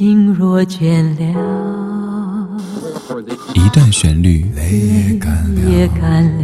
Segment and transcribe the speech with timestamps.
[0.00, 2.48] 心若倦了，
[3.52, 5.18] 一段旋律，泪
[5.70, 6.40] 也干了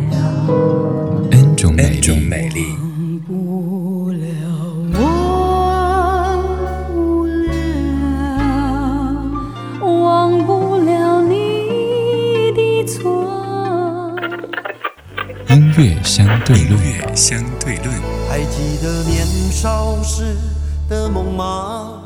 [1.30, 2.66] ，N 种美丽。
[15.48, 17.90] 音乐相对论，相对论。
[18.28, 20.36] 还记得年少时
[20.90, 22.05] 的梦吗？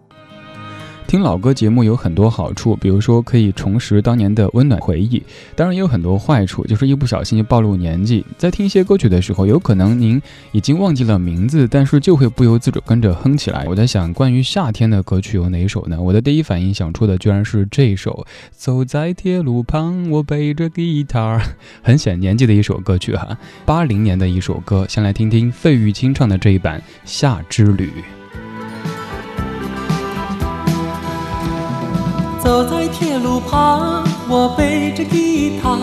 [1.11, 5.21] 听老歌节目有很多好处，比如说可以重拾当年的温暖回忆，
[5.57, 8.25] 当然也有很多坏处，就是一不小心就暴露年纪。
[8.37, 10.21] 在听一些歌曲的时候，有可能您
[10.53, 13.65] 已经忘记了名字，但是就会不由自主跟着哼起来。
[13.67, 16.01] 我在想，关于夏天的歌曲有哪首呢？
[16.01, 21.43] 我的第一反应想出的居然是这首《走在铁路旁》，我背着吉他，
[21.81, 24.85] 很显年纪的一首歌曲哈，八零年的一首歌。
[24.87, 27.87] 先来听听费玉清唱的这一版《夏之旅》。
[32.43, 35.77] 走在铁路旁，我背着吉他，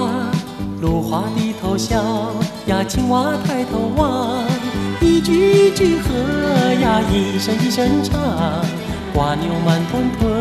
[0.81, 2.03] 芦花低头笑
[2.67, 4.45] 呀，青蛙抬头望，
[5.01, 6.09] 一句一句和
[6.81, 8.21] 呀，一声一声唱，
[9.15, 10.33] 瓜牛慢吞吞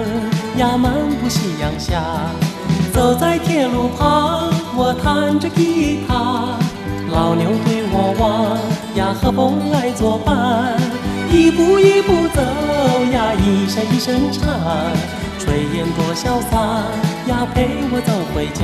[0.58, 2.02] 呀，漫步夕阳下。
[2.92, 6.58] 走在铁路旁，我弹着吉他，
[7.12, 8.58] 老牛对我望
[8.96, 10.82] 呀，和风来作伴，
[11.32, 12.42] 一步一步走
[13.14, 14.48] 呀，一声一声唱。
[15.40, 16.58] 炊烟多潇洒
[17.28, 18.64] 呀，陪我走回家。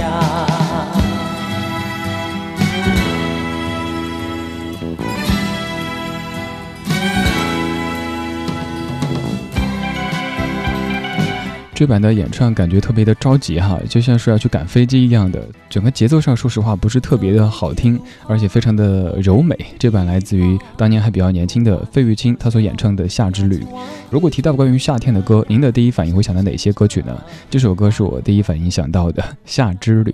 [11.75, 15.45] 这版的演唱感觉特别的着急哈，就像是要去赶飞机一样的。
[15.69, 19.57] 整个节奏上，说实话不是特别的好听，而且非常的柔美。
[19.79, 23.57] 这版来自于当年还比较年轻的费玉清，他所演唱的《夏之旅》。
[24.13, 27.19] 如果提到关于夏天的歌，您的第一反应会想到哪些歌曲呢？
[27.49, 30.11] 这首歌是我第一反应想到的《夏之旅》。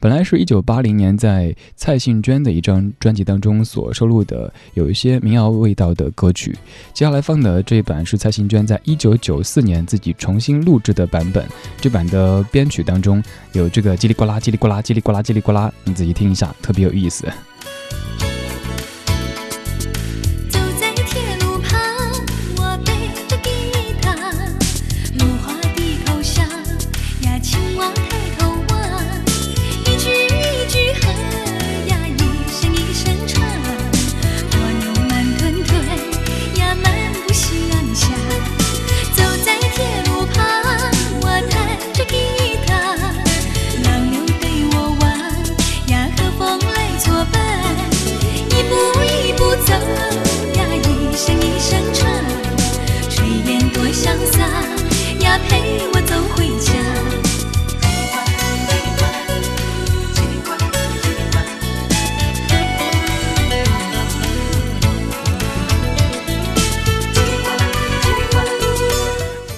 [0.00, 6.56] 本来是一九八零年在蔡幸娟的一张专辑当中所收录的，有一些民谣味道的歌曲。
[6.94, 11.46] 接下来放的这一版是蔡幸娟在一九九四年自己重新录制的版本。
[11.78, 13.22] 这版的编曲当中
[13.52, 17.28] 有这个叽里呱啦、叽里呱啦、叽叽里呱啦，叽里呱啦，你仔细听一下，特别有意思。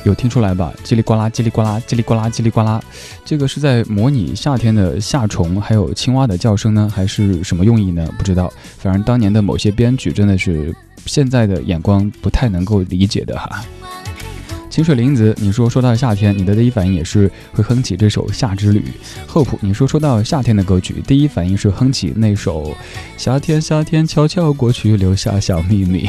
[0.07, 0.73] 有听出来吧？
[0.85, 2.81] 叽里呱啦，叽里呱啦，叽里呱啦，叽里呱啦，
[3.25, 8.09] 这个是在模拟夏天的夏虫还有青蛙的叫声呢，还是什么用意呢？
[8.17, 8.53] 不知道。
[8.79, 10.73] 反正当年的某些编曲真的是
[11.07, 13.65] 现在的眼光不太能够理解的哈。
[14.71, 18.81] 清水林子，你说说到夏天，你的第一反应也是会哼起这首《夏之旅》。
[19.27, 22.71] 厚朴，你说说到夏天的歌曲，第一反应是哼起那首
[23.17, 26.07] 《夏天夏天悄悄过去，留下小秘密》。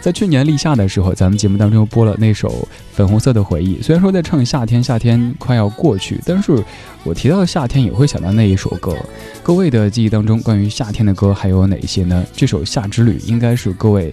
[0.00, 2.48] 在去年立夏的时候，咱们节目当中播了那首
[2.90, 3.76] 《粉红色的回忆》。
[3.82, 6.64] 虽然说在唱夏天，夏天快要过去，但是
[7.04, 8.96] 我提到夏天也会想到那一首歌。
[9.42, 12.24] 各位的记忆当中，关于夏天的歌还有哪些呢？
[12.32, 14.10] 这首《夏之旅》应该是各位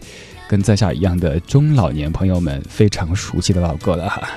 [0.49, 4.27] 跟在下一样的中老年朋友们非常熟悉的老歌了哈。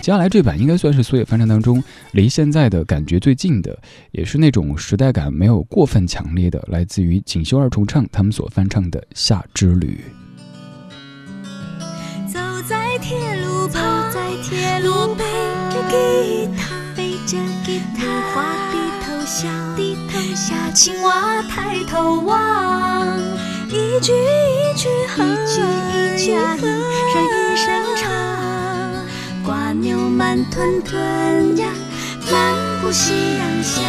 [0.00, 3.76] 接下来这版应该算是所有翻唱当中离现在的感觉最近的，
[4.12, 10.00] 也是那种时代感没有过分强烈的，来自于锦绣二重唱他们所翻唱的《夏之旅》。
[15.92, 17.36] 吉他，背着
[17.66, 18.42] 吉他，芦花
[18.72, 19.46] 低头笑，
[19.76, 23.18] 低头笑，青蛙抬头望，
[23.68, 27.66] 一句一句哼，一句一句哼，一声一声
[27.96, 28.08] 唱，
[29.44, 31.68] 瓜牛慢吞吞呀，
[32.30, 33.82] 漫步夕阳下。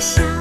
[0.00, 0.37] 下